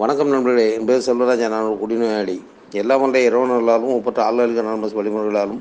வணக்கம் 0.00 0.30
நண்பர்களே 0.32 0.62
என் 0.74 0.86
பேர் 0.88 1.02
செல்வராஜா 1.06 1.46
நான் 1.52 1.66
ஒரு 1.70 1.74
குடிநோயாளி. 1.80 2.34
எல்லாம் 2.80 3.00
வந்த 3.02 3.18
இறைவனர்களாலும் 3.24 3.94
ஒப்பற்ற 3.96 4.20
ஆளுநர்கள் 4.26 4.68
நண்பர் 4.68 4.94
வழிமுறைகளாலும் 4.98 5.58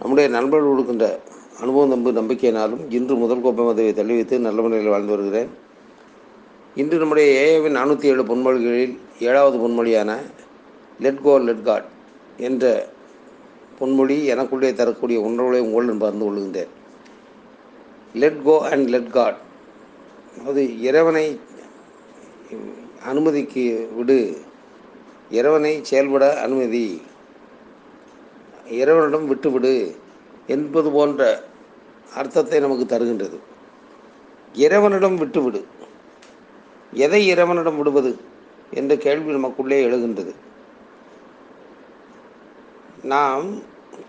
நம்முடைய 0.00 0.26
நண்பர்கள் 0.34 0.70
கொடுக்கின்ற 0.70 1.06
அனுபவம் 1.60 1.92
நம்பு 1.92 2.10
நம்பிக்கையினாலும் 2.18 2.82
இன்று 2.96 3.14
முதல் 3.22 3.42
கோப்பை 3.44 3.64
மதவை 3.68 3.94
தள்ளி 4.00 4.14
வைத்து 4.18 4.40
நல்ல 4.46 4.60
முறையில் 4.66 4.92
வாழ்ந்து 4.94 5.14
வருகிறேன். 5.14 5.48
இன்று 6.82 6.98
நம்முடைய 7.02 7.28
ஏஏவின் 7.44 7.76
நானூற்றி 7.78 8.10
ஏழு 8.12 8.26
பொன்மொழிகளில் 8.32 8.94
ஏழாவது 9.28 9.58
பொன்மொழியான 9.64 10.18
லெட் 11.06 11.24
கோ 11.28 11.38
லெட் 11.48 11.66
காட் 11.70 11.88
என்ற 12.48 12.74
பொன்மொழி 13.80 14.18
எனக்குள்ளே 14.34 14.72
தரக்கூடிய 14.82 15.20
உணர்வுகளை 15.28 15.62
உங்களுடன் 15.66 16.02
பகிர்ந்து 16.04 16.26
கொள்கின்றேன். 16.28 16.72
Let 18.22 18.42
go 18.48 18.58
and 18.72 18.88
let 18.96 19.12
God 19.18 19.40
அது 20.48 20.62
இறைவனை 20.88 21.26
அனுமதிக்கு 23.06 23.88
விடு. 23.96 24.40
இறைவனை 25.30 25.84
செயல்பட 25.84 26.40
அனுமதி. 26.40 27.02
இறைவனிடம் 28.68 29.26
விட்டுவிடு 29.26 29.96
என்பது 30.46 30.90
போன்ற 30.90 31.44
அர்த்தத்தை 32.14 32.60
நமக்கு 32.60 32.96
தருகின்றது. 32.96 33.38
இறைவனிடம் 34.52 35.16
விட்டுவிடு. 35.16 35.66
எதை 36.92 37.26
இறைவனிடம் 37.26 37.76
விடுவது 37.76 38.16
என்ற 38.70 38.96
கேள்வி 38.96 39.32
நமக்குள்ளே 39.32 39.86
எழுகின்றது. 39.86 40.34
நாம் 43.02 43.44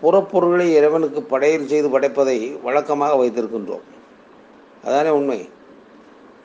புறப்பொருளை 0.00 0.74
இறைவனுக்கு 0.74 1.22
படையல் 1.22 1.66
செய்து 1.66 1.88
படைப்பதை 1.88 2.62
வழக்கமாக 2.62 3.24
வைத்திருக்கின்றோம். 3.24 3.80
அதானே 4.84 5.08
உண்மை? 5.08 5.48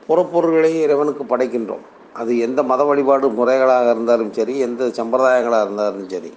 புறப்பொருள்களை 0.08 0.80
இறைவனுக்கு 0.80 1.24
படைக்கின்றோம். 1.24 1.92
அது 2.14 2.38
எந்த 2.38 2.62
மத 2.62 2.84
வழிபாடு 2.84 3.28
முறைகளாக 3.28 3.90
இருந்தாலும் 3.90 4.32
சரி 4.32 4.58
எந்த 4.58 4.84
சம்பிரதாயங்களாக 4.84 5.62
இருந்தாலும் 5.62 6.08
சரி 6.08 6.32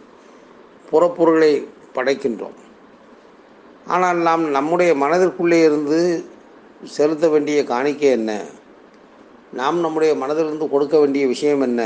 புறப்பொருளை 0.92 1.52
படைக்கின்றோம். 1.96 2.58
ஆனால் 3.88 4.18
நாம் 4.18 4.44
நம்முடைய 4.50 4.94
மனதிற்குள்ளே 4.94 5.60
இருந்து 5.64 6.00
செலுத்த 6.84 7.30
வேண்டிய 7.30 7.64
காணிக்கை 7.64 8.10
என்ன? 8.10 8.32
நாம் 9.54 9.80
நம்முடைய 9.80 10.14
மனதிலிருந்து 10.16 10.70
கொடுக்க 10.70 11.00
வேண்டிய 11.00 11.28
விஷயம் 11.28 11.62
என்ன? 11.62 11.82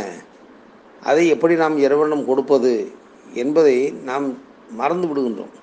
அதை 1.04 1.28
எப்படி 1.28 1.56
நாம் 1.56 1.78
இறைவனம் 1.78 2.26
கொடுப்பது 2.26 2.92
என்பதை 3.34 3.92
நாம் 3.92 4.38
மறந்து 4.72 5.08
விடுகின்றோம். 5.08 5.54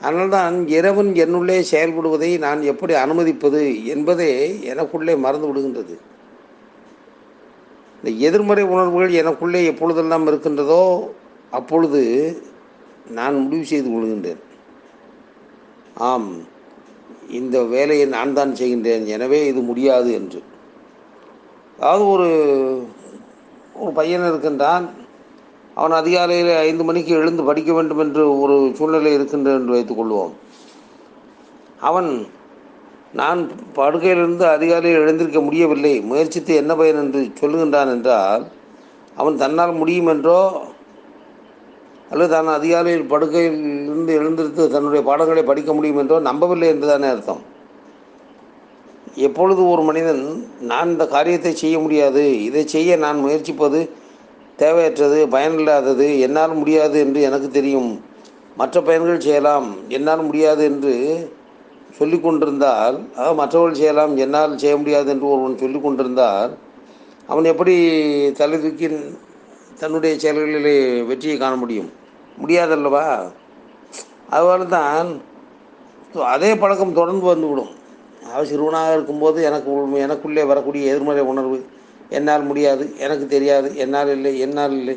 அதனால்தான் 0.00 0.68
இறைவன் 0.68 1.12
என்னுள்ளே 1.24 1.58
செயல்படுவதை 1.70 2.38
நான் 2.38 2.62
எப்படி 2.62 2.94
அனுமதிப்பது 2.94 3.84
என்பதே 3.84 4.32
எனக்குள்ளே 4.64 5.14
மறந்து 5.18 5.48
விடுகின்றது. 5.48 5.94
இந்த 8.04 8.12
எதிர்மறை 8.28 8.62
உணர்வுகள் 8.72 9.12
எனக்குள்ளே 9.20 9.60
எப்பொழுதெல்லாம் 9.68 10.26
இருக்கின்றதோ 10.30 10.80
அப்பொழுது 11.58 12.00
நான் 13.16 13.36
முடிவு 13.44 13.64
செய்து 13.70 13.88
கொள்கின்றேன். 13.92 14.40
ஆம் 16.08 16.28
இந்த 17.38 17.56
வேலையை 17.72 18.06
நான் 18.16 18.34
தான் 18.38 18.52
செய்கின்றேன் 18.60 19.06
எனவே 19.14 19.38
இது 19.50 19.60
முடியாது 19.70 20.10
என்று. 20.18 20.40
அதாவது 21.78 22.04
ஒரு 22.14 22.28
ஒரு 23.80 23.90
பையன் 23.98 24.28
இருக்கின்றான் 24.30 24.84
அவன் 25.78 25.96
அதிகாலையில் 26.00 26.52
ஐந்து 26.68 26.84
மணிக்கு 26.90 27.14
எழுந்து 27.20 27.48
படிக்க 27.50 27.72
வேண்டும் 27.78 28.02
என்று 28.06 28.24
ஒரு 28.42 28.58
சூழ்நிலை 28.78 29.14
இருக்கின்றது 29.18 29.58
என்று 29.60 29.76
வைத்துக்கொள்வோம் 29.76 30.34
அவன் 31.90 32.10
நான் 33.20 33.40
படுக்கையிலிருந்து 33.76 34.44
அதிகாலையில் 34.56 35.02
எழுந்திருக்க 35.02 35.40
முடியவில்லை. 35.46 35.94
முயற்சித்து 36.10 36.52
என்ன 36.60 36.72
பயன் 36.78 37.00
என்று 37.02 37.20
சொல்லுகின்றான் 37.40 37.92
என்றால் 37.96 38.44
அவன் 39.20 39.40
தன்னால் 39.42 39.78
முடியும் 39.80 40.10
என்றோ 40.12 40.40
அல்லது 42.12 42.30
தான் 42.32 42.48
அதிகாலையில் 42.58 43.10
படுக்கையிலிருந்து 43.12 44.12
எழுந்திருத்து 44.20 44.64
தன்னுடைய 44.72 45.02
பாடங்களை 45.08 45.42
படிக்க 45.50 45.70
முடியும் 45.76 46.00
என்றோ 46.02 46.16
நம்பவில்லை 46.28 46.68
என்றுதானே 46.72 47.08
அர்த்தம். 47.14 47.42
எப்பொழுது 49.26 49.62
ஒரு 49.72 49.82
மனிதன் 49.88 50.22
நான் 50.70 50.90
இந்த 50.92 51.04
காரியத்தை 51.14 51.52
செய்ய 51.62 51.76
முடியாது 51.84 52.24
இதை 52.48 52.62
செய்ய 52.74 52.96
நான் 53.04 53.22
முயற்சிப்பது 53.24 53.80
தேவையற்றது 54.58 55.18
பயனில்லாதது 55.34 56.08
என்னால் 56.26 56.58
முடியாது 56.60 56.96
என்று 57.04 57.20
எனக்கு 57.28 57.48
தெரியும். 57.58 57.90
மற்ற 58.60 58.76
பயன்கள் 58.88 59.24
செய்யலாம் 59.28 59.68
என்னால் 59.96 60.26
முடியாது 60.28 60.62
என்று 60.70 60.94
சொல்லி 61.98 62.16
கொண்டிருந்தால் 62.18 62.96
மற்றவர்கள் 63.40 63.80
செய்யலாம் 63.80 64.14
என்னால் 64.24 64.58
செய்ய 64.62 64.74
முடியாது 64.76 65.08
என்று 65.14 65.26
ஒருவன் 65.32 65.60
சொல்லி 65.64 65.78
கொண்டிருந்தால் 65.80 66.52
அவன் 67.28 67.50
எப்படி 67.52 67.74
தலை 68.40 68.56
தூக்கி 68.58 68.88
தன்னுடைய 69.80 70.12
செயல்களிலே 70.22 70.74
வெற்றியை 71.10 71.36
காண 71.36 71.54
முடியும்? 71.62 71.88
முடியாதல்லவா? 72.38 73.04
அதுபோல 74.30 74.66
தான் 74.76 75.08
அதே 76.34 76.50
பழக்கம் 76.62 76.98
தொடர்ந்து 76.98 77.24
வந்துவிடும். 77.30 77.72
அவர் 78.32 78.50
சிறுவனாக 78.50 78.94
இருக்கும்போது 78.96 79.38
எனக்கு 79.48 79.70
எனக்குள்ளே 80.06 80.44
வரக்கூடிய 80.52 80.90
எதிர்மறை 80.92 81.24
உணர்வு 81.32 81.58
என்னால் 82.16 82.46
முடியாது 82.50 82.84
எனக்கு 83.04 83.26
தெரியாது 83.26 83.68
என்னால் 83.84 84.12
இல்லை 84.16 84.32
என்னால் 84.46 84.74
இல்லை 84.80 84.96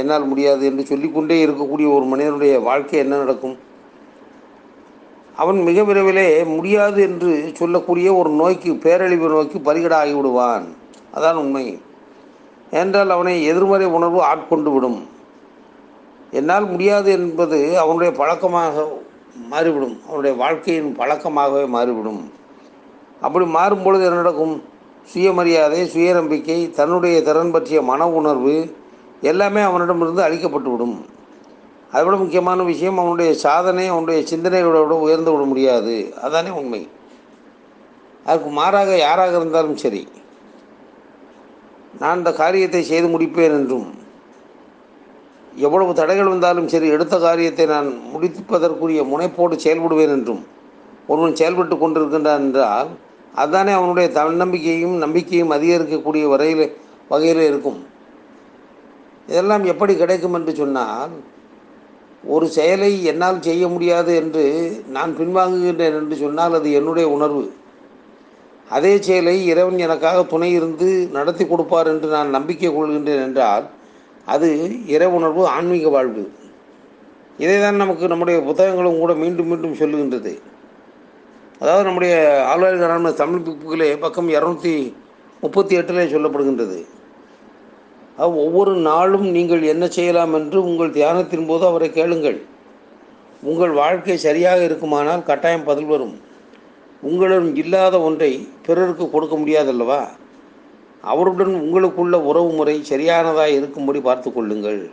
என்னால் 0.00 0.28
முடியாது 0.30 0.62
என்று 0.70 0.82
சொல்லிக்கொண்டே 0.90 1.36
இருக்கக்கூடிய 1.46 1.86
ஒரு 1.96 2.06
மனிதனுடைய 2.12 2.54
வாழ்க்கை 2.68 2.98
என்ன 3.04 3.14
நடக்கும்? 3.16 3.56
அவன் 5.40 5.62
மிக 5.62 5.82
விரைவிலே 5.82 6.46
முடியாது 6.46 7.02
என்று 7.02 7.50
சொல்லக்கூடிய 7.54 8.14
ஒரு 8.14 8.30
நோய்க்கு 8.30 8.76
பேரழிவு 8.76 9.28
நோக்கி 9.28 9.58
பரிகடாகி 9.58 10.16
விடுவான். 10.16 10.74
அதான் 11.14 11.32
உண்மை. 11.32 11.80
என்றால் 12.70 13.10
அவனை 13.10 13.44
எதிர்மறை 13.44 13.86
உணர்வு 13.86 14.22
ஆட்கொண்டு 14.22 14.72
விடும். 14.72 15.08
என்னால் 16.30 16.70
முடியாது 16.70 17.12
என்பது 17.12 17.78
அவனுடைய 17.78 18.12
பழக்கமாக 18.12 18.98
மாறிவிடும். 19.48 20.00
அவனுடைய 20.06 20.36
வாழ்க்கையின் 20.36 20.96
பழக்கமாகவே 20.98 21.66
மாறிவிடும். 21.66 22.32
அப்படி 23.20 23.44
மாறும்பொழுது 23.44 24.04
என்ன 24.04 24.16
நடக்கும்? 24.16 24.62
சுயமரியாதை 25.04 25.90
சுயநம்பிக்கை 25.94 26.70
தன்னுடைய 26.70 27.22
திறன் 27.22 27.50
பற்றிய 27.50 27.82
மன 27.82 28.08
உணர்வு 28.08 28.76
எல்லாமே 29.20 29.60
அவனிடமிருந்து 29.60 30.22
அழிக்கப்பட்டுவிடும். 30.22 30.96
அதை 31.92 32.02
விட 32.06 32.16
முக்கியமான 32.22 32.62
விஷயம் 32.70 32.98
அவனுடைய 33.02 33.30
சாதனை 33.44 33.84
அவனுடைய 33.92 34.18
சிந்தனைகளோட 34.30 34.94
உயர்ந்து 35.06 35.30
விட 35.32 35.44
முடியாது. 35.52 35.94
அதானே 36.24 36.50
உண்மை. 36.60 36.82
அதுக்கு 38.26 38.50
மாறாக 38.58 38.90
யாராக 39.06 39.32
இருந்தாலும் 39.40 39.78
சரி 39.82 40.02
நான் 42.00 42.20
இந்த 42.20 42.30
காரியத்தை 42.40 42.82
செய்து 42.90 43.08
முடிப்பேன் 43.14 43.56
என்றும் 43.58 43.88
எவ்வளவு 45.66 45.92
தடைகள் 46.00 46.32
வந்தாலும் 46.32 46.68
சரி 46.72 46.88
எடுத்த 46.96 47.14
காரியத்தை 47.24 47.64
நான் 47.72 47.88
முடிப்பதற்குரிய 48.12 49.00
முனைப்போடு 49.12 49.54
செயல்படுவேன் 49.64 50.12
என்றும் 50.16 50.42
ஒருவன் 51.12 51.38
செயல்பட்டு 51.40 51.76
கொண்டிருக்கின்றான் 51.76 52.44
என்றால் 52.46 52.90
அதுதானே 53.40 53.72
அவனுடைய 53.78 54.06
தன்னம்பிக்கையும் 54.18 54.96
நம்பிக்கையும் 55.04 55.54
அதிகரிக்கக்கூடிய 55.56 56.24
வரையில் 56.34 56.64
வகையில் 57.10 57.42
இருக்கும். 57.48 57.80
இதெல்லாம் 59.30 59.64
எப்படி 59.72 59.92
கிடைக்கும் 59.96 60.36
என்று 60.38 60.52
சொன்னால் 60.62 61.12
ஒரு 62.24 62.48
செயலை 62.48 63.04
என்னால் 63.04 63.40
செய்ய 63.40 63.68
முடியாது 63.68 64.16
என்று 64.16 64.82
நான் 64.88 65.16
பின்வாங்குகின்றேன் 65.16 65.96
என்று 66.00 66.16
சொன்னால் 66.16 66.54
அது 66.54 66.72
என்னுடைய 66.72 67.08
உணர்வு. 67.08 67.52
அதே 68.68 69.02
செயலை 69.02 69.46
இறைவன் 69.46 69.78
எனக்காக 69.78 70.22
துணை 70.22 70.52
இருந்து 70.52 71.08
நடத்தி 71.12 71.46
கொடுப்பார் 71.46 71.86
என்று 71.86 72.08
நான் 72.08 72.30
நம்பிக்கை 72.30 72.70
கொள்கின்றேன் 72.70 73.22
என்றால் 73.22 73.64
அது 74.26 74.76
இறை 74.86 75.06
உணர்வு 75.06 75.46
ஆன்மீக 75.46 75.88
வாழ்வு. 75.88 76.30
இதை 77.38 77.60
தான் 77.60 77.76
நமக்கு 77.76 78.08
நம்முடைய 78.08 78.40
புத்தகங்களும் 78.40 78.98
கூட 78.98 79.14
மீண்டும் 79.14 79.46
மீண்டும் 79.46 79.74
சொல்லுகின்றது. 79.74 80.38
அதாவது 81.58 81.84
நம்முடைய 81.84 82.14
ஆழ்வார்கான 82.52 83.14
தமிழ் 83.14 83.46
புக்கிலே 83.46 83.98
பக்கம் 83.98 84.28
இரநூத்தி 84.28 84.92
முப்பத்தி 85.40 85.78
எட்டிலே 85.78 86.04
சொல்லப்படுகின்றது. 86.14 86.84
ஒவ்வொரு 88.26 88.72
நாளும் 88.74 89.26
நீங்கள் 89.30 89.62
என்ன 89.62 89.88
செய்யலாம் 89.88 90.34
என்று 90.34 90.64
உங்கள் 90.64 90.90
தியானத்தின் 90.90 91.46
போது 91.46 91.66
அவரை 91.66 91.90
கேளுங்கள். 91.90 92.38
உங்கள் 93.42 93.70
வாழ்க்கை 93.70 94.16
சரியாக 94.16 94.64
இருக்குமானால் 94.64 95.22
கட்டாயம் 95.22 95.64
பதில் 95.64 95.86
வரும். 95.86 96.20
உங்களிடம் 97.02 97.54
இல்லாத 97.54 98.00
ஒன்றை 98.00 98.48
பிறருக்கு 98.66 99.10
கொடுக்க 99.10 99.36
முடியாதல்லவா? 99.36 100.00
அவருடன் 101.02 101.54
உங்களுக்குள்ள 101.54 102.16
உறவு 102.20 102.50
முறை 102.50 102.82
சரியானதாக 102.82 103.50
இருக்கும்படி 103.50 104.00
பார்த்து 104.00 104.32
கொள்ளுங்கள். 104.32 104.90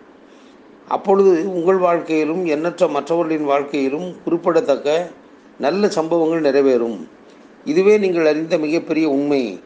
அப்பொழுது 0.88 1.54
உங்கள் 1.54 1.78
வாழ்க்கையிலும் 1.78 2.46
எண்ணற்ற 2.46 2.88
மற்றவர்களின் 2.88 3.44
வாழ்க்கையிலும் 3.44 4.16
குறிப்பிடத்தக்க 4.24 5.10
நல்ல 5.60 5.90
சம்பவங்கள் 5.90 6.42
நிறைவேறும். 6.42 6.98
இதுவே 7.66 7.98
நீங்கள் 7.98 8.26
அறிந்த 8.26 8.58
மிகப்பெரிய 8.58 9.10
உண்மை 9.10 9.60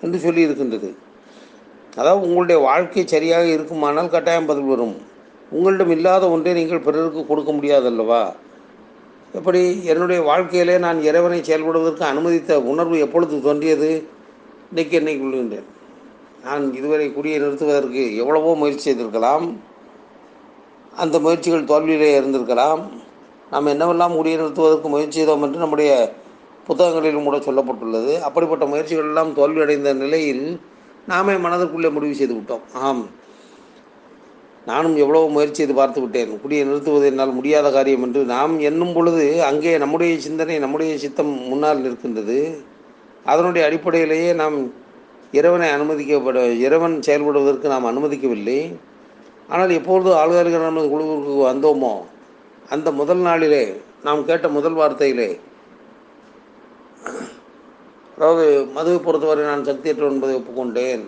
என்று 0.00 0.18
சொல்லியிருக்கின்றது. 0.18 0.94
அதாவது 1.96 2.26
உங்களுடைய 2.26 2.60
வாழ்க்கை 2.60 3.06
சரியாக 3.06 3.46
இருக்குமானால் 3.46 4.08
கட்டாயம் 4.08 4.46
பதில் 4.46 4.64
வரும். 4.64 4.96
உங்களிடம் 5.50 5.90
இல்லாத 5.90 6.30
ஒன்றை 6.30 6.52
நீங்கள் 6.52 6.80
பிறருக்கு 6.80 7.26
கொடுக்க 7.26 7.52
முடியாதல்லவா? 7.52 8.32
எப்படி 9.32 9.82
என்னுடைய 9.84 10.22
வாழ்க்கையிலே 10.22 10.78
நான் 10.78 11.02
இறைவனை 11.02 11.40
செயல்படுவதற்கு 11.40 12.00
அனுமதித்த 12.00 12.60
உணர்வு 12.60 12.98
எப்பொழுது 12.98 13.40
தோன்றியது? 13.40 14.08
இன்றைக்கு 14.70 14.96
என்னை 14.96 15.20
கொள்கின்றேன். 15.20 15.68
நான் 16.44 16.74
இதுவரை 16.74 17.12
குடியை 17.12 17.38
நிறுத்துவதற்கு 17.38 18.16
எவ்வளவோ 18.16 18.54
முயற்சி 18.54 18.80
செய்திருக்கலாம். 18.80 19.60
அந்த 20.96 21.18
முயற்சிகள் 21.18 21.68
தோல்வியிலே 21.72 22.20
இருந்திருக்கலாம். 22.20 22.82
நாம் 23.50 23.66
என்னவெல்லாம் 23.66 24.16
குடியை 24.16 24.38
நிறுத்துவதற்கு 24.38 24.88
முயற்சி 24.88 25.18
செய்தோம் 25.18 25.42
என்று 25.42 25.58
நம்முடைய 25.58 26.14
புத்தகங்களிலும் 26.66 27.24
கூட 27.24 27.36
சொல்லப்பட்டுள்ளது. 27.36 28.20
அப்படிப்பட்ட 28.20 28.66
முயற்சிகள் 28.66 29.04
எல்லாம் 29.04 29.36
தோல்வியடைந்த 29.36 29.92
நிலையில் 29.94 30.60
நாமே 31.10 31.34
மனதிற்குள்ளே 31.34 31.90
முடிவு 31.92 32.14
செய்து 32.14 32.34
விட்டோம். 32.34 32.64
ஆம். 32.74 33.04
நானும் 34.66 34.96
எவ்வளவு 34.96 35.28
முயற்சி 35.28 35.54
செய்து 35.54 35.74
பார்த்து 35.74 36.00
விட்டேன். 36.00 36.32
குடியை 36.42 36.64
நிறுத்துவது 36.64 37.06
என்னால் 37.06 37.32
முடியாத 37.32 37.70
காரியம் 37.70 38.02
என்று 38.02 38.20
நாம் 38.24 38.54
எண்ணும் 38.60 38.92
பொழுது 38.92 39.24
அங்கே 39.44 39.72
நம்முடைய 39.78 40.18
சிந்தனை 40.18 40.56
நம்முடைய 40.58 40.98
சித்தம் 40.98 41.32
முன்னால் 41.48 41.82
நிற்கின்றது. 41.84 42.38
அதனுடைய 43.24 43.62
அடிப்படையிலேயே 43.68 44.30
நாம் 44.32 44.56
இறைவனை 45.32 45.68
அனுமதிக்கப்பட 45.70 46.38
இறைவன் 46.58 46.96
செயல்படுவதற்கு 47.06 47.66
நாம் 47.66 47.90
அனுமதிக்கவில்லை. 47.90 48.60
ஆனால் 49.48 49.70
எப்பொழுது 49.70 50.10
ஆளுநர்கள் 50.14 50.68
நமது 50.68 50.88
குழுவிற்கு 50.88 51.34
வந்தோமோ 51.46 51.94
அந்த 52.68 52.88
முதல் 52.92 53.18
நாளிலே 53.18 53.64
நாம் 54.02 54.20
கேட்ட 54.24 54.48
முதல் 54.48 54.76
வார்த்தையிலே 54.76 55.30
அதாவது 58.20 58.46
மதுவை 58.74 58.98
பொறுத்தவரை 59.04 59.44
நான் 59.44 59.66
சக்தியற்ற 59.68 60.08
என்பதை 60.12 60.32
ஒப்புக்கொண்டேன். 60.38 61.04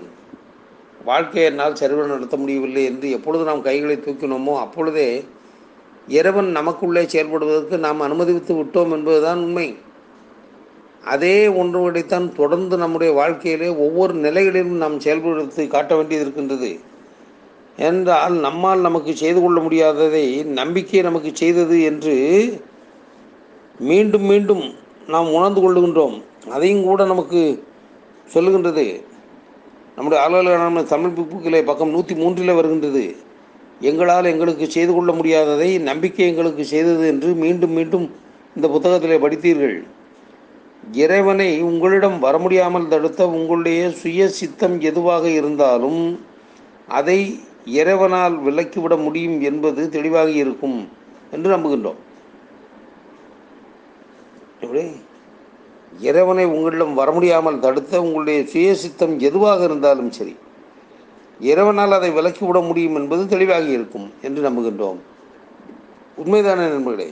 வாழ்க்கையை 1.04 1.44
என்னால் 1.50 1.80
சரிவர 1.80 2.04
நடத்த 2.06 2.36
முடியவில்லை 2.36 2.82
என்று 2.84 3.06
எப்பொழுது 3.10 3.42
நாம் 3.44 3.66
கைகளை 3.66 3.96
தூக்கினோமோ 3.96 4.54
அப்பொழுதே 4.64 5.08
இறைவன் 6.08 6.48
நமக்குள்ளே 6.58 7.02
செயல்படுவதற்கு 7.02 7.78
நாம் 7.78 8.00
அனுமதித்து 8.00 8.54
விட்டோம் 8.54 8.94
என்பதுதான் 8.96 9.42
உண்மை. 9.46 9.66
அதே 11.04 11.36
ஒன்றுவடைத்தான் 11.60 12.26
தொடர்ந்து 12.40 12.74
நம்முடைய 12.76 13.12
வாழ்க்கையிலே 13.20 13.68
ஒவ்வொரு 13.84 14.14
நிலைகளிலும் 14.14 14.82
நாம் 14.84 14.98
செயல்படுத்தி 15.00 15.68
காட்ட 15.68 15.92
வேண்டியது 15.96 16.26
இருக்கின்றது. 16.26 16.72
என்றால் 17.88 18.34
நம்மால் 18.48 18.86
நமக்கு 18.88 19.12
செய்து 19.16 19.40
கொள்ள 19.40 19.60
முடியாததை 19.60 20.26
நம்பிக்கை 20.60 21.02
நமக்கு 21.02 21.30
செய்தது 21.34 21.76
என்று 21.82 22.18
மீண்டும் 23.90 24.28
மீண்டும் 24.32 24.66
நாம் 25.06 25.34
உணர்ந்து 25.38 25.60
கொள்ளுகின்றோம். 25.60 26.18
அதையும் 26.50 26.84
கூட 26.84 27.04
நமக்கு 27.04 27.64
சொல்லுகின்றது. 28.34 29.02
நம்முடைய 29.96 30.24
அலுவலக 30.24 30.82
தமிழ் 30.82 31.16
புக்கிலே 31.16 31.64
பக்கம் 31.64 31.90
நூற்றி 31.90 32.14
மூன்றில் 32.14 32.54
வருகின்றது. 32.54 33.16
எங்களால் 33.80 34.24
எங்களுக்கு 34.24 34.70
செய்து 34.70 34.94
கொள்ள 34.94 35.12
முடியாததை 35.12 35.80
நம்பிக்கை 35.80 36.28
எங்களுக்கு 36.28 36.64
செய்தது 36.64 37.06
என்று 37.06 37.34
மீண்டும் 37.34 37.70
மீண்டும் 37.70 38.10
இந்த 38.56 38.68
புத்தகத்திலே 38.68 39.18
படித்தீர்கள். 39.24 39.84
இறைவனை 40.92 41.62
உங்களிடம் 41.62 42.18
வர 42.18 42.38
முடியாமல் 42.38 42.88
தடுத்த 42.88 43.28
உங்களுடைய 43.28 43.90
சுய 43.90 44.28
சித்தம் 44.28 44.80
எதுவாக 44.80 45.28
இருந்தாலும் 45.28 46.20
அதை 46.88 47.40
இறைவனால் 47.64 48.40
விலக்கிவிட 48.42 49.02
முடியும் 49.02 49.40
என்பது 49.40 49.88
தெளிவாக 49.88 50.30
இருக்கும் 50.30 50.88
என்று 51.30 51.56
நம்புகின்றோம். 51.56 51.96
எப்படி? 54.60 54.92
இறைவனை 56.00 56.44
உங்களிடம் 56.44 56.94
வர 56.94 57.10
முடியாமல் 57.12 57.60
தடுத்த 57.60 58.02
உங்களுடைய 58.02 58.40
சுயசித்தம் 58.52 59.14
எதுவாக 59.18 59.62
இருந்தாலும் 59.64 60.10
சரி 60.10 60.34
இறைவனால் 61.40 61.96
அதை 61.98 62.10
விலக்கிவிட 62.10 62.58
முடியும் 62.66 62.94
என்பது 62.94 63.22
தெளிவாக 63.26 63.66
இருக்கும் 63.66 64.12
என்று 64.22 64.40
நம்புகின்றோம். 64.48 65.00
உண்மைதானே 66.22 66.64
நண்பர்களே? 66.74 67.08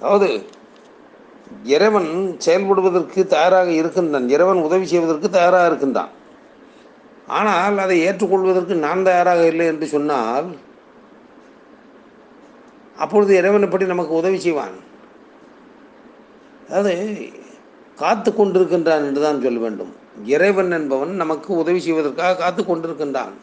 அதாவது 0.00 0.28
இறைவன் 1.64 2.10
செயல்படுவதற்கு 2.38 3.26
தயாராக 3.26 3.70
இருக்கின்றான். 3.70 4.28
இறைவன் 4.28 4.64
உதவி 4.66 4.86
செய்வதற்கு 4.86 5.28
தயாராக 5.30 5.66
இருக்கின்றான். 5.66 6.12
ஆனால் 7.26 7.78
அதை 7.78 7.96
ஏற்றுக்கொள்வதற்கு 8.08 8.74
நான் 8.86 9.02
தயாராக 9.02 9.46
இல்லை 9.46 9.66
என்று 9.66 9.86
சொன்னால் 9.86 10.48
அப்பொழுது 12.96 13.32
இறைவன் 13.36 13.62
எப்படி 13.62 13.84
நமக்கு 13.84 14.14
உதவி 14.20 14.38
செய்வான்? 14.38 14.76
அதாவது 16.68 16.94
காத்து 17.98 18.30
கொண்டிருக்கின்றான் 18.30 19.06
என்று 19.08 19.20
தான் 19.26 19.42
சொல்ல 19.44 19.60
வேண்டும். 19.64 19.92
இறைவன் 20.34 20.72
என்பவன் 20.78 21.12
நமக்கு 21.22 21.50
உதவி 21.62 21.80
செய்வதற்காக 21.86 22.38
காத்து 22.42 22.62
கொண்டிருக்கின்றான். 22.62 23.34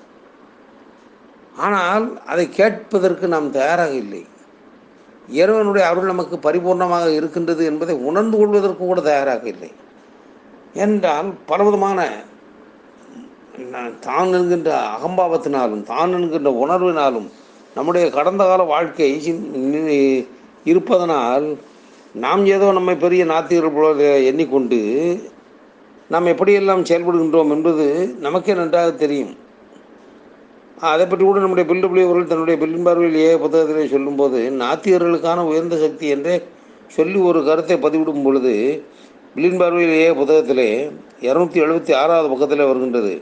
ஆனால் 1.65 2.05
அதை 2.31 2.45
கேட்பதற்கு 2.59 3.25
நாம் 3.33 3.49
தயாராக 3.57 3.93
இல்லை. 4.03 4.23
இறைவனுடைய 5.41 5.83
அருள் 5.91 6.11
நமக்கு 6.11 6.35
பரிபூர்ணமாக 6.47 7.05
இருக்கின்றது 7.19 7.61
என்பதை 7.71 7.95
உணர்ந்து 8.09 8.35
கொள்வதற்கு 8.41 8.83
கூட 8.85 9.01
தயாராக 9.09 9.43
இல்லை. 9.53 9.71
என்றால் 10.85 11.29
பலவிதமான 11.49 11.99
தான் 14.05 14.33
என்கின்ற 14.37 14.69
அகம்பாவத்தினாலும் 14.95 15.83
தான் 15.91 16.13
என்கின்ற 16.17 16.49
உணர்வினாலும் 16.63 17.27
நம்முடைய 17.77 18.05
கடந்த 18.17 18.43
கால 18.49 18.63
வாழ்க்கை 18.73 19.07
இருப்பதனால் 20.71 21.47
நாம் 22.23 22.43
ஏதோ 22.55 22.67
நம்மை 22.77 22.93
பெரிய 22.95 23.21
நாத்திகர்கள் 23.31 23.75
போல 23.77 24.09
எண்ணிக்கொண்டு 24.29 24.79
நாம் 26.13 26.29
எப்படியெல்லாம் 26.31 26.85
செயல்படுகின்றோம் 26.89 27.51
என்பது 27.55 27.85
நமக்கே 28.25 28.53
நன்றாக 28.59 28.89
தெரியும். 29.03 29.33
அதை 30.91 31.03
பற்றி 31.05 31.23
கூட 31.25 31.39
நம்முடைய 31.43 31.65
பில்லு 31.69 32.21
தன்னுடைய 32.31 32.55
பில்லின் 32.61 32.87
பார்வையில் 32.87 33.19
ஏ 33.25 33.29
புத்தகத்திலே 33.43 33.83
சொல்லும்போது 33.93 34.39
நாத்திகர்களுக்கான 34.61 35.45
உயர்ந்த 35.51 35.77
சக்தி 35.83 36.07
என்றே 36.15 36.35
சொல்லி 36.95 37.19
ஒரு 37.29 37.39
கருத்தை 37.43 37.77
பதிவிடும் 37.85 38.25
பொழுது 38.27 38.53
பில்லின் 39.35 39.59
பார்வையில் 39.61 39.95
ஏ 40.01 40.09
புத்தகத்திலே 40.19 40.69
இரநூத்தி 41.27 41.59
எழுபத்தி 41.65 41.93
ஆறாவது 42.01 42.31
பக்கத்தில் 42.33 42.69
வருகின்றது. 42.71 43.13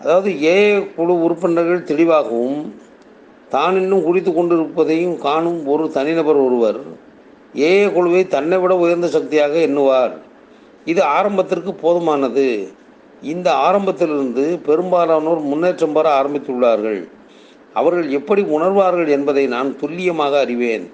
அதாவது 0.00 0.30
ஏ 0.44 0.56
குழு 0.96 1.14
உறுப்பினர்கள் 1.26 1.88
தெளிவாகவும் 1.92 2.58
தான் 3.54 3.76
இன்னும் 3.80 4.06
குடித்து 4.06 4.30
கொண்டிருப்பதையும் 4.32 5.16
காணும் 5.26 5.60
ஒரு 5.72 5.84
தனிநபர் 5.96 6.40
ஒருவர் 6.46 6.80
ஏய 7.68 7.82
குழுவை 7.96 8.22
தன்னை 8.34 8.56
விட 8.62 8.72
உயர்ந்த 8.84 9.08
சக்தியாக 9.16 9.54
எண்ணுவார். 9.66 10.14
இது 10.92 11.02
ஆரம்பத்திற்கு 11.18 11.72
போதுமானது. 11.82 12.46
இந்த 13.32 13.48
ஆரம்பத்திலிருந்து 13.66 14.44
பெரும்பாலானோர் 14.66 15.40
முன்னேற்றம் 15.50 15.94
பெற 15.96 16.06
ஆரம்பித்துள்ளார்கள். 16.20 17.00
அவர்கள் 17.80 18.08
எப்படி 18.18 18.42
உணர்வார்கள் 18.56 19.08
என்பதை 19.16 19.44
நான் 19.54 19.70
துல்லியமாக 19.80 20.34
அறிவேன். 20.44 20.84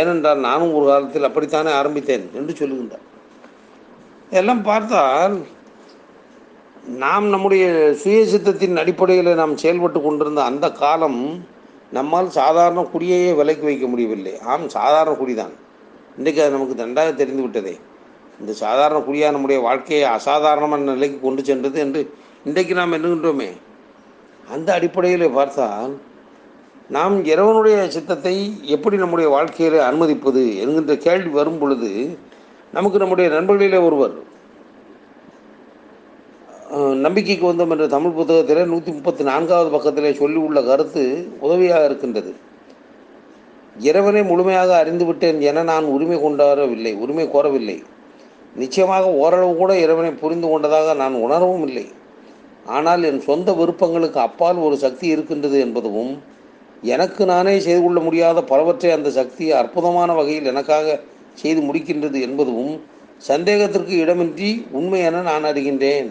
ஏனென்றால் 0.00 0.40
நானும் 0.48 0.74
ஒரு 0.78 0.86
காலத்தில் 0.90 1.28
அப்படித்தானே 1.28 1.70
ஆரம்பித்தேன் 1.80 2.24
என்று 2.38 2.54
சொல்லுகின்றார். 2.60 3.04
எல்லாம் 4.40 4.64
பார்த்தால் 4.70 5.36
நாம் 7.04 7.26
நம்முடைய 7.34 7.64
சுய 8.00 8.18
சித்தத்தின் 8.32 8.80
அடிப்படையில் 8.82 9.38
நாம் 9.40 9.54
செயல்பட்டு 9.62 10.00
கொண்டிருந்த 10.02 10.42
அந்த 10.50 10.66
காலம் 10.82 11.20
நம்மால் 11.96 12.28
சாதாரண 12.30 12.80
குடியையே 12.92 13.30
விலைக்கு 13.34 13.64
வைக்க 13.64 13.86
முடியவில்லை. 13.86 14.32
ஆம் 14.40 14.68
சாதாரண 14.68 15.12
குடிதான். 15.16 15.54
இன்றைக்கு 16.16 16.42
அது 16.42 16.50
நமக்கு 16.50 16.74
நன்றாக 16.74 17.12
தெரிந்து 17.12 17.42
விட்டதே 17.42 17.74
இந்த 18.40 18.52
சாதாரண 18.52 18.98
குடியாக 18.98 19.30
நம்முடைய 19.30 19.60
வாழ்க்கையை 19.62 20.08
அசாதாரணமான 20.08 20.92
நிலைக்கு 20.92 21.20
கொண்டு 21.20 21.44
சென்றது 21.44 21.78
என்று 21.80 22.00
இன்றைக்கு 22.44 22.74
நாம் 22.74 22.92
எண்ணுகின்றோமே. 22.92 23.48
அந்த 24.50 24.68
அடிப்படையில் 24.72 25.30
பார்த்தால் 25.30 25.94
நாம் 26.96 27.24
இறைவனுடைய 27.24 27.78
சித்தத்தை 27.90 28.34
எப்படி 28.62 28.96
நம்முடைய 28.96 29.30
வாழ்க்கையில் 29.30 29.78
அனுமதிப்பது 29.80 30.42
என்கின்ற 30.60 30.96
கேள்வி 30.96 31.28
வரும் 31.28 31.58
பொழுது 31.58 32.18
நமக்கு 32.72 32.98
நம்முடைய 32.98 33.30
நண்பர்களிலே 33.30 33.80
ஒருவர் 33.84 34.14
நம்பிக்கைக்கு 37.04 37.44
வந்தோம் 37.48 37.72
என்ற 37.74 37.86
தமிழ் 37.94 38.14
புத்தகத்தில் 38.16 38.70
நூற்றி 38.72 38.90
முப்பத்தி 38.96 39.22
நான்காவது 39.28 39.68
பக்கத்திலே 39.74 40.10
சொல்லி 40.20 40.38
உள்ள 40.46 40.58
கருத்து 40.68 41.02
உதவியாக 41.46 41.86
இருக்கின்றது. 41.88 42.32
இறைவனை 43.88 44.22
முழுமையாக 44.30 44.70
அறிந்துவிட்டேன் 44.82 45.38
என 45.50 45.62
நான் 45.70 45.86
உரிமை 45.94 46.18
கொண்டாடவில்லை 46.24 46.92
உரிமை 47.04 47.26
கோரவில்லை. 47.34 47.78
நிச்சயமாக 48.62 49.06
ஓரளவு 49.22 49.52
கூட 49.60 49.72
இறைவனை 49.84 50.12
புரிந்து 50.22 50.48
கொண்டதாக 50.52 50.94
நான் 51.02 51.16
உணரவும் 51.24 51.64
இல்லை. 51.68 51.86
ஆனால் 52.76 53.02
என் 53.10 53.20
சொந்த 53.28 53.52
விருப்பங்களுக்கு 53.60 54.20
அப்பால் 54.28 54.64
ஒரு 54.66 54.76
சக்தி 54.84 55.06
இருக்கின்றது 55.14 55.58
என்பதும் 55.66 56.12
எனக்கு 56.94 57.22
நானே 57.32 57.54
செய்து 57.66 57.80
கொள்ள 57.84 57.98
முடியாத 58.06 58.38
பலவற்றை 58.52 58.90
அந்த 58.96 59.08
சக்தி 59.20 59.44
அற்புதமான 59.60 60.10
வகையில் 60.18 60.50
எனக்காக 60.52 60.98
செய்து 61.42 61.60
முடிக்கின்றது 61.68 62.18
என்பதும் 62.28 62.72
சந்தேகத்திற்கு 63.28 63.94
இடமின்றி 64.04 64.50
உண்மை 64.78 65.00
என 65.08 65.22
நான் 65.30 65.48
அறிகின்றேன். 65.50 66.10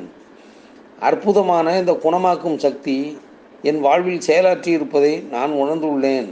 அற்புதமான 0.99 1.77
இந்த 1.77 1.93
குணமாக்கும் 2.03 2.57
சக்தி 2.57 3.17
என் 3.61 3.79
வாழ்வில் 3.79 4.25
செயலாற்றி 4.27 4.67
இருப்பதை 4.67 5.23
நான் 5.31 5.51
உணர்ந்துள்ளேன். 5.51 6.29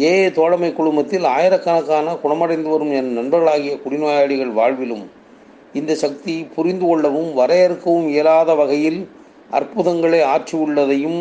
ஏ 0.00 0.30
தோழமை 0.30 0.72
குழுமத்தில் 0.72 1.24
ஆயிரக்கணக்கான 1.24 2.14
குணமடைந்து 2.14 2.68
வரும் 2.68 2.92
என் 2.92 3.10
நண்பர்களாகிய 3.18 3.74
குடிநோயாளிகள் 3.84 4.52
வாழ்விலும் 4.52 5.04
இந்த 5.72 5.94
சக்தி 5.94 6.34
புரிந்து 6.56 6.86
கொள்ளவும் 6.86 7.30
வரையறுக்கவும் 7.38 8.08
இயலாத 8.08 8.54
வகையில் 8.54 9.08
அற்புதங்களை 9.50 10.20
ஆற்றியுள்ளதையும் 10.20 11.20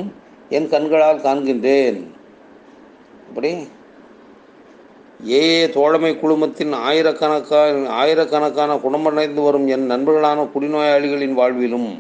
என் 0.49 0.69
கண்களால் 0.69 1.19
காண்கின்றேன். 1.19 1.99
அப்படி 3.27 3.67
ஏ 5.29 5.69
தோழமை 5.69 6.17
குழுமத்தின் 6.21 6.73
ஆயிரக்கணக்கான 6.73 7.89
ஆயிரக்கணக்கான 7.89 8.77
குணமடைந்து 8.77 9.41
வரும் 9.41 9.67
என் 9.67 9.85
நண்பர்களான 9.91 10.49
குடிநோயாளிகளின் 10.55 11.37
வாழ்விலும் 11.41 11.91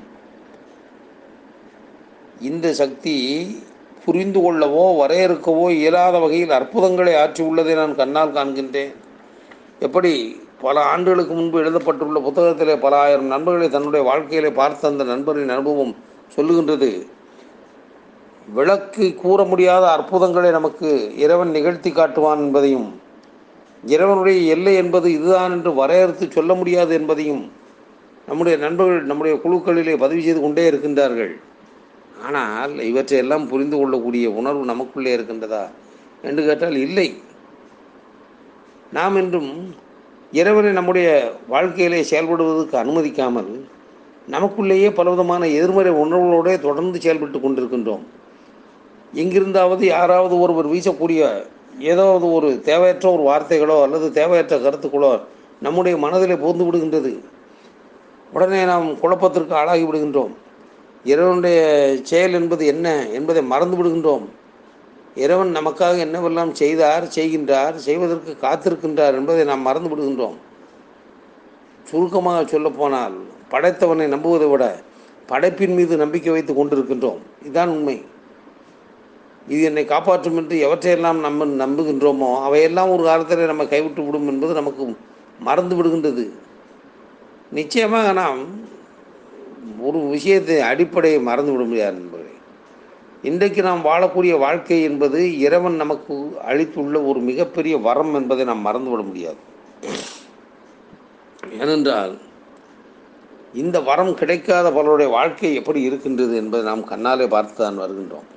இந்த 2.49 2.67
சக்தி 2.81 3.15
புரிந்து 4.05 4.39
கொள்ளவோ 4.43 4.85
வரையறுக்கவோ 5.01 5.65
இயலாத 5.79 6.15
வகையில் 6.23 6.55
அற்புதங்களை 6.57 7.13
ஆற்றியுள்ளதை 7.23 7.73
நான் 7.81 7.99
கண்ணால் 7.99 8.35
காண்கின்றேன். 8.37 8.93
எப்படி 9.85 10.11
பல 10.63 10.75
ஆண்டுகளுக்கு 10.93 11.33
முன்பு 11.37 11.57
எழுதப்பட்டுள்ள 11.61 12.19
புத்தகத்திலே 12.25 12.75
பல 12.85 12.93
ஆயிரம் 13.05 13.31
நண்பர்களை 13.33 13.67
தன்னுடைய 13.75 14.01
வாழ்க்கையிலே 14.09 14.51
பார்த்த 14.59 14.91
அந்த 14.91 15.03
நண்பரின் 15.11 15.53
அனுபவம் 15.55 15.93
சொல்லுகின்றது. 16.35 16.91
விளக்கு 18.57 19.05
கூற 19.23 19.39
முடியாத 19.51 19.85
அற்புதங்களை 19.95 20.49
நமக்கு 20.57 20.89
இறைவன் 21.23 21.55
நிகழ்த்தி 21.57 21.91
காட்டுவான் 21.91 22.43
என்பதையும் 22.45 22.89
இறைவனுடைய 23.93 24.39
எல்லை 24.55 24.73
என்பது 24.81 25.07
இதுதான் 25.17 25.53
என்று 25.55 25.71
வரையறுத்து 25.79 26.25
சொல்ல 26.37 26.51
முடியாது 26.59 26.91
என்பதையும் 26.99 27.43
நம்முடைய 28.27 28.55
நண்பர்கள் 28.65 29.09
நம்முடைய 29.09 29.35
குழுக்களிலே 29.45 29.95
பதிவு 30.03 30.21
செய்து 30.25 30.41
கொண்டே 30.43 30.63
இருக்கின்றார்கள். 30.71 31.33
ஆனால் 32.27 32.73
இவற்றையெல்லாம் 32.89 33.47
புரிந்து 33.51 33.77
கொள்ளக்கூடிய 33.77 34.25
உணர்வு 34.39 34.63
நமக்குள்ளே 34.71 35.11
இருக்கின்றதா 35.15 35.63
என்று 36.27 36.41
கேட்டால் 36.45 36.77
இல்லை. 36.85 37.07
நாம் 38.97 39.15
என்றும் 39.21 39.51
இறைவனை 40.39 40.71
நம்முடைய 40.71 41.07
வாழ்க்கையிலே 41.53 41.99
செயல்படுவதற்கு 42.11 42.75
அனுமதிக்காமல் 42.83 43.51
நமக்குள்ளேயே 44.31 44.89
பலவிதமான 44.99 45.47
எதிர்மறை 45.57 45.91
உணர்வுகளோடே 46.03 46.53
தொடர்ந்து 46.65 46.97
செயல்பட்டு 47.05 47.37
கொண்டிருக்கின்றோம். 47.39 48.03
எங்கிருந்தாவது 49.21 49.83
யாராவது 49.85 50.35
ஒருவர் 50.43 50.71
வீசக்கூடிய 50.73 51.21
ஏதாவது 51.91 52.25
ஒரு 52.37 52.49
தேவையற்ற 52.69 53.05
ஒரு 53.15 53.23
வார்த்தைகளோ 53.29 53.77
அல்லது 53.85 54.07
தேவையற்ற 54.19 54.57
கருத்துக்களோ 54.57 55.11
நம்முடைய 55.65 55.95
மனதிலே 55.97 56.35
புகுந்து 56.35 56.65
விடுகின்றது. 56.67 57.11
உடனே 58.33 58.61
நாம் 58.71 58.87
குழப்பத்திற்கு 58.99 59.53
ஆளாகி 59.61 59.83
விடுகின்றோம். 59.85 60.33
இறைவனுடைய 61.11 61.59
செயல் 62.09 62.37
என்பது 62.39 62.63
என்ன 62.73 62.87
என்பதை 63.17 63.41
மறந்து 63.53 63.75
விடுகின்றோம். 63.79 64.25
இறைவன் 65.23 65.51
நமக்காக 65.57 65.97
என்னவெல்லாம் 66.05 66.51
செய்தார் 66.61 67.05
செய்கின்றார் 67.15 67.75
செய்வதற்கு 67.87 68.31
காத்திருக்கின்றார் 68.45 69.17
என்பதை 69.19 69.43
நாம் 69.51 69.67
மறந்து 69.67 69.89
விடுகின்றோம். 69.91 70.37
சுருக்கமாக 71.89 72.41
சொல்லப்போனால் 72.53 73.15
படைத்தவனை 73.53 74.05
நம்புவதை 74.13 74.47
விட 74.51 74.65
படைப்பின் 75.31 75.75
மீது 75.77 75.93
நம்பிக்கை 76.03 76.31
வைத்து 76.35 76.53
கொண்டிருக்கின்றோம். 76.53 77.21
இதுதான் 77.41 77.71
உண்மை. 77.75 77.97
இது 79.51 79.61
என்னை 79.69 79.83
காப்பாற்றும் 79.85 80.37
என்று 80.41 80.55
எவற்றையெல்லாம் 80.65 81.19
நம்ம 81.25 81.45
நம்புகின்றோமோ 81.63 82.29
அவையெல்லாம் 82.47 82.91
ஒரு 82.95 83.03
காலத்தில் 83.09 83.51
நம்ம 83.51 83.65
கைவிட்டு 83.73 84.01
விடும் 84.05 84.29
என்பது 84.31 84.53
நமக்கு 84.59 84.83
மறந்து 85.47 85.75
விடுகின்றது. 85.77 86.25
நிச்சயமாக 87.59 88.11
நாம் 88.21 88.39
ஒரு 89.87 89.99
விஷயத்தை 90.13 90.57
அடிப்படையை 90.71 91.19
மறந்து 91.29 91.51
விட 91.53 91.63
முடியாது 91.69 91.97
என்பதை 92.03 92.31
இன்றைக்கு 93.29 93.61
நாம் 93.67 93.85
வாழக்கூடிய 93.89 94.33
வாழ்க்கை 94.43 94.77
என்பது 94.89 95.19
இறைவன் 95.45 95.77
நமக்கு 95.81 96.15
அளித்துள்ள 96.49 96.95
ஒரு 97.09 97.19
மிகப்பெரிய 97.29 97.75
வரம் 97.87 98.13
என்பதை 98.19 98.43
நாம் 98.49 98.65
மறந்துவிட 98.67 99.01
முடியாது. 99.09 99.39
ஏனென்றால் 101.61 102.13
இந்த 103.61 103.77
வரம் 103.89 104.13
கிடைக்காத 104.19 104.67
பலருடைய 104.77 105.09
வாழ்க்கை 105.17 105.53
எப்படி 105.59 105.81
இருக்கின்றது 105.87 106.35
என்பதை 106.41 106.63
நாம் 106.69 106.89
கண்ணாலே 106.91 107.27
பார்த்து 107.33 107.59
தான் 107.63 107.81
வருகின்றோம். 107.83 108.27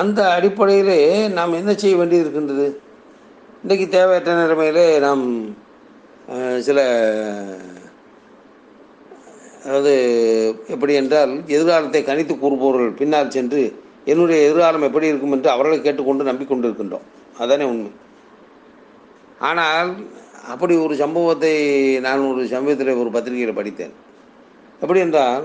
அந்த 0.00 0.20
அடிப்படையிலே 0.36 1.00
நாம் 1.38 1.58
என்ன 1.60 1.72
செய்ய 1.82 1.96
வேண்டியது 1.96 2.24
இருக்கின்றது? 2.26 2.66
இன்றைக்கு 3.62 3.86
தேவையற்ற 3.96 4.32
நிலைமையிலே 4.42 4.86
நாம் 5.06 5.24
சில 6.68 6.80
அதாவது 9.64 9.92
எப்படி 10.74 10.92
என்றால் 11.00 11.32
எதிர்காலத்தை 11.54 12.00
கணித்து 12.04 12.34
கூறுபவர்கள் 12.38 12.98
பின்னால் 13.00 13.34
சென்று 13.36 13.62
என்னுடைய 14.12 14.38
எதிர்காலம் 14.46 14.86
எப்படி 14.88 15.10
இருக்கும் 15.10 15.34
என்று 15.36 15.48
அவர்களை 15.50 15.76
கேட்டுக்கொண்டு 15.80 16.22
நம்பிக்கொண்டிருக்கின்றோம். 16.30 17.04
அதானே 17.38 17.64
உண்மை. 17.64 17.90
ஆனால் 19.48 19.90
அப்படி 20.52 20.74
ஒரு 20.76 20.94
சம்பவத்தை 21.02 21.54
நான் 22.06 22.28
ஒரு 22.30 22.42
சமீபத்தில் 22.54 23.00
ஒரு 23.02 23.10
பத்திரிகையில் 23.16 23.58
படித்தேன். 23.58 23.94
எப்படி 24.80 25.00
என்றால் 25.00 25.44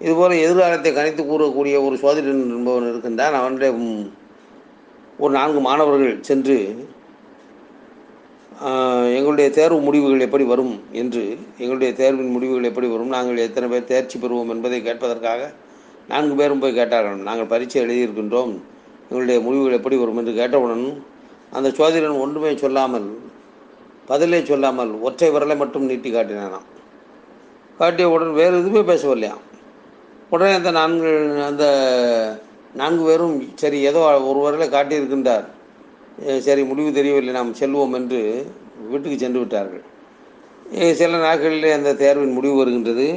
இதுபோல் 0.00 0.42
எதிர்காலத்தை 0.44 0.90
கணித்து 0.92 1.22
கூறக்கூடிய 1.22 1.76
ஒரு 1.86 1.96
சோதரன் 2.02 2.42
என்பவன் 2.56 2.90
இருக்கின்றான். 2.90 3.36
அவனுடைய 3.40 3.70
ஒரு 5.22 5.32
நான்கு 5.38 5.60
மாணவர்கள் 5.66 6.16
சென்று 6.28 6.56
எங்களுடைய 9.16 9.48
தேர்வு 9.56 9.78
முடிவுகள் 9.86 10.24
எப்படி 10.26 10.44
வரும் 10.50 10.74
என்று 11.00 11.22
எங்களுடைய 11.62 11.90
தேர்வின் 11.98 12.30
முடிவுகள் 12.34 12.68
எப்படி 12.68 12.88
வரும் 12.92 13.14
நாங்கள் 13.14 13.42
எத்தனை 13.46 13.66
பேர் 13.72 13.90
தேர்ச்சி 13.90 14.16
பெறுவோம் 14.18 14.52
என்பதை 14.54 14.78
கேட்பதற்காக 14.86 15.50
நான்கு 16.12 16.34
பேரும் 16.40 16.62
போய் 16.62 16.78
கேட்டார்கள். 16.78 17.18
நாங்கள் 17.28 17.50
பரீட்சை 17.52 17.78
எழுதியிருக்கின்றோம். 17.82 18.52
எங்களுடைய 19.08 19.38
முடிவுகள் 19.46 19.78
எப்படி 19.78 19.96
வரும் 20.02 20.20
என்று 20.20 20.34
கேட்டவுடன் 20.40 20.86
அந்த 21.56 21.68
சோதரன் 21.78 22.22
ஒன்றுமே 22.24 22.52
சொல்லாமல் 22.62 23.08
பதிலே 24.10 24.40
சொல்லாமல் 24.50 24.92
ஒற்றை 25.06 25.28
விரலை 25.34 25.56
மட்டும் 25.62 25.88
நீட்டி 25.90 26.10
காட்டினானாம். 26.12 26.66
காட்டியவுடன் 27.80 28.32
வேறு 28.40 28.60
எதுவுமே 28.62 28.82
பேசவில்லையாம் 28.92 29.44
உடனே 30.34 30.52
அந்த 30.58 30.70
நான்கு 30.78 31.10
அந்த 31.48 31.64
நான்கு 32.80 33.02
பேரும் 33.08 33.36
சரி 33.62 33.78
ஏதோ 33.90 34.00
ஒரு 34.30 34.40
வரலை 34.46 34.68
காட்டியிருக்கின்றார். 34.76 35.46
சரி 36.46 36.62
முடிவு 36.68 36.90
தெரியவில்லை 36.98 37.32
நாம் 37.38 37.58
செல்வோம் 37.60 37.96
என்று 37.98 38.20
வீட்டுக்கு 38.90 39.16
சென்று 39.22 39.40
விட்டார்கள். 39.42 39.84
சில 41.00 41.18
நாட்களிலே 41.24 41.70
அந்த 41.78 41.90
தேர்வின் 42.02 42.36
முடிவு 42.36 42.56
வருகின்றது. 42.60 43.08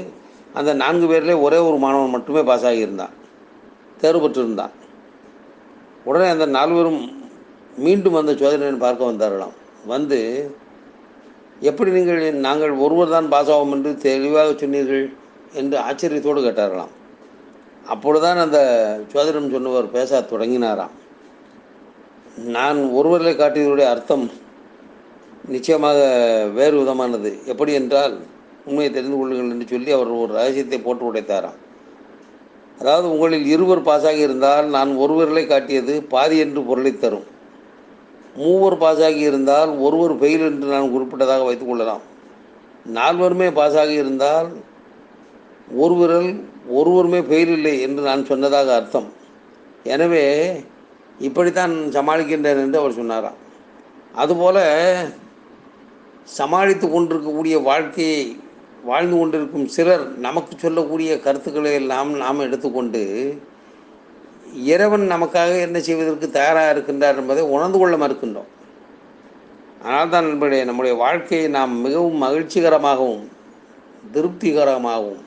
அந்த 0.59 0.71
நான்கு 0.81 1.07
பேரிலே 1.11 1.35
ஒரே 1.45 1.59
ஒரு 1.69 1.77
மாணவன் 1.83 2.13
மட்டுமே 2.15 2.41
பாஸ் 2.49 2.67
ஆகியிருந்தான். 2.69 3.15
தேர்வு 4.01 4.21
பெற்றிருந்தான். 4.23 4.75
உடனே 6.09 6.27
அந்த 6.35 6.45
நால்வரும் 6.57 7.01
மீண்டும் 7.85 8.19
அந்த 8.21 8.33
சோதனையின் 8.41 8.83
பார்க்க 8.85 9.11
வந்தார்களாம். 9.11 9.55
வந்து 9.93 10.19
எப்படி 11.69 11.89
நீங்கள் 11.97 12.23
நாங்கள் 12.47 12.73
ஒருவர் 12.83 13.15
தான் 13.15 13.31
பாஸ் 13.33 13.51
ஆகும் 13.55 13.73
என்று 13.75 13.91
தெளிவாக 14.07 14.53
சொன்னீர்கள்? 14.61 15.05
என்று 15.59 15.77
ஆச்சரியத்தோடு 15.87 16.41
கேட்டார்களாம். 16.47 16.93
அப்பொழுதுதான் 17.93 18.43
அந்த 18.45 18.59
சோதரன் 19.13 19.53
சொன்னவர் 19.55 19.95
பேச 19.97 20.19
தொடங்கினாராம். 20.31 20.95
நான் 22.45 22.79
ஒருவர்களை 22.91 23.33
காட்டியதனுடைய 23.35 23.87
அர்த்தம் 23.93 24.25
நிச்சயமாக 25.47 25.99
வேறு 26.53 26.75
விதமானது. 26.81 27.29
எப்படி 27.45 27.71
என்றால் 27.73 28.13
உண்மையை 28.65 28.93
தெரிந்து 28.93 29.17
கொள்ளுங்கள் 29.17 29.51
என்று 29.53 29.67
சொல்லி 29.67 29.91
அவர் 29.91 30.11
ஒரு 30.21 30.33
ரகசியத்தை 30.33 30.79
போட்டு 30.79 31.03
உடைத்தாராம். 31.09 31.57
அதாவது 32.79 33.11
உங்களில் 33.11 33.45
இருவர் 33.45 33.81
பாஸாகி 33.81 34.17
இருந்தால் 34.17 34.67
நான் 34.67 34.95
ஒருவர்களை 34.95 35.45
காட்டியது 35.45 36.03
பாதி 36.03 36.37
என்று 36.37 36.61
பொருளை 36.63 36.97
தரும். 36.97 37.27
மூவர் 38.35 38.77
பாஸாகி 38.77 39.21
இருந்தால் 39.29 39.77
ஒருவர் 39.77 40.13
ஃபெயில் 40.19 40.45
என்று 40.49 40.67
நான் 40.67 40.91
குறிப்பிட்டதாக 40.93 41.45
வைத்துக் 41.45 41.69
கொள்ளலாம். 41.69 42.03
நால்வருமே 42.93 43.47
பாஸாகி 43.59 43.95
இருந்தால் 44.03 44.49
ஒருவரில் 45.77 46.43
ஒருவருமே 46.67 47.19
ஃபெயில் 47.19 47.53
இல்லை 47.57 47.81
என்று 47.81 48.03
நான் 48.03 48.25
சொன்னதாக 48.25 48.75
அர்த்தம். 48.75 49.09
எனவே 49.83 50.25
இப்படித்தான் 51.27 51.73
சமாளிக்கின்றேன் 51.95 52.61
என்று 52.65 52.79
அவர் 52.81 52.99
சொன்னாராம். 52.99 53.39
அதுபோல 54.21 54.57
சமாளித்து 56.37 56.85
கொண்டிருக்கக்கூடிய 56.89 57.55
வாழ்க்கையை 57.69 58.21
வாழ்ந்து 58.89 59.15
கொண்டிருக்கும் 59.19 59.67
சிலர் 59.75 60.03
நமக்கு 60.25 60.53
சொல்லக்கூடிய 60.57 61.11
கருத்துக்களை 61.25 61.71
எல்லாம் 61.79 62.11
நாம் 62.23 62.45
எடுத்துக்கொண்டு 62.47 63.01
இறைவன் 64.73 65.05
நமக்காக 65.13 65.51
என்ன 65.65 65.77
செய்வதற்கு 65.87 66.27
தயாராக 66.37 66.73
இருக்கின்றார் 66.73 67.19
என்பதை 67.21 67.43
உணர்ந்து 67.55 67.79
கொள்ள 67.79 67.95
மறுக்கின்றோம். 68.03 68.49
ஆனால் 69.83 70.11
தான் 70.13 70.27
நண்பர்களே 70.29 70.63
நம்முடைய 70.69 70.93
வாழ்க்கையை 71.03 71.47
நாம் 71.57 71.73
மிகவும் 71.85 72.23
மகிழ்ச்சிகரமாகவும் 72.23 73.25
திருப்திகரமாகவும் 74.13 75.21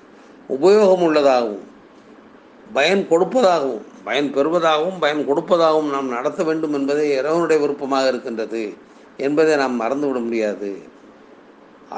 உபயோகம் 0.56 1.04
உள்ளதாகவும் 1.08 1.66
பயன் 2.76 3.04
கொடுப்பதாகவும் 3.10 3.86
பயன் 4.06 4.30
பெறுவதாகவும் 4.36 5.00
பயன் 5.02 5.20
கொடுப்பதாகவும் 5.28 5.92
நாம் 5.94 6.14
நடத்த 6.16 6.40
வேண்டும் 6.48 6.74
என்பதே 6.78 7.04
இறைவனுடைய 7.18 7.58
விருப்பமாக 7.64 8.10
இருக்கின்றது 8.12 8.62
என்பதை 9.16 9.54
நாம் 9.56 9.76
மறந்துவிட 9.82 10.18
முடியாது. 10.26 10.70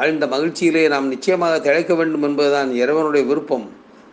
ஆழ்ந்த 0.01 0.27
மகிழ்ச்சியிலே 0.27 0.83
நாம் 0.95 1.11
நிச்சயமாக 1.15 1.57
திளைக்க 1.67 1.93
வேண்டும் 1.95 2.25
என்பதுதான் 2.29 2.71
இறைவனுடைய 2.83 3.25
விருப்பம். 3.31 3.67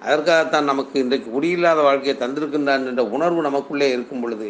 அதற்காகத்தான் 0.05 0.69
நமக்கு 0.71 0.95
இன்றைக்கு 1.03 1.29
குடியில்லாத 1.31 1.79
வாழ்க்கையை 1.87 2.15
தந்திருக்கின்றான் 2.19 2.85
என்ற 2.91 3.03
உணர்வு 3.15 3.41
நமக்குள்ளே 3.47 3.87
இருக்கும் 3.91 4.21
பொழுது 4.21 4.49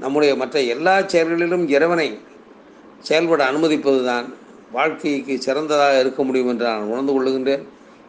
நம்முடைய 0.00 0.32
மற்ற 0.36 0.58
எல்லா 0.74 0.94
செயல்களிலும் 1.12 1.64
இறைவனை 1.68 2.08
செயல்பட 3.00 3.42
அனுமதிப்பதுதான் 3.50 4.26
வாழ்க்கைக்கு 4.72 5.34
சிறந்ததாக 5.46 6.00
இருக்க 6.00 6.22
முடியும் 6.24 6.50
என்று 6.52 6.66
நான் 6.70 6.90
உணர்ந்து 6.92 7.12
கொள்ளுகின்றேன் 7.12 7.64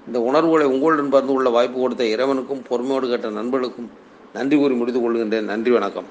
இந்த 0.07 0.19
உணர்வுகளை 0.19 0.65
உங்களுடன் 0.65 1.11
பகிர்ந்து 1.13 1.33
கொள்ள 1.33 1.49
வாய்ப்பு 1.49 1.77
கொடுத்த 1.79 2.03
இறைவனுக்கும் 2.13 2.63
பொறுமையோடு 2.69 3.07
கேட்ட 3.07 3.29
நண்பர்களுக்கும் 3.31 3.89
நன்றி 4.33 4.57
கூறி 4.57 4.73
முடித்துக் 4.73 5.05
கொள்கின்றேன். 5.05 5.41
நன்றி 5.41 5.71
வணக்கம். 5.71 6.03